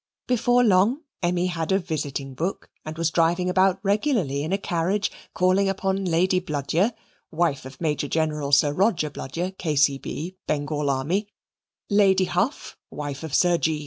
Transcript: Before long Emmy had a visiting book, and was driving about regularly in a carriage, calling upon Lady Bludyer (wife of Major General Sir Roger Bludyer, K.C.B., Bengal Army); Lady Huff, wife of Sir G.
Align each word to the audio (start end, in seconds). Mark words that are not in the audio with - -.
Before 0.25 0.63
long 0.63 1.01
Emmy 1.21 1.45
had 1.45 1.71
a 1.71 1.77
visiting 1.77 2.33
book, 2.33 2.71
and 2.83 2.97
was 2.97 3.11
driving 3.11 3.51
about 3.51 3.77
regularly 3.83 4.41
in 4.41 4.51
a 4.51 4.57
carriage, 4.57 5.11
calling 5.35 5.69
upon 5.69 6.05
Lady 6.05 6.39
Bludyer 6.39 6.95
(wife 7.29 7.65
of 7.67 7.79
Major 7.79 8.07
General 8.07 8.51
Sir 8.51 8.73
Roger 8.73 9.11
Bludyer, 9.11 9.51
K.C.B., 9.59 10.37
Bengal 10.47 10.89
Army); 10.89 11.27
Lady 11.87 12.25
Huff, 12.25 12.79
wife 12.89 13.21
of 13.21 13.35
Sir 13.35 13.59
G. 13.59 13.79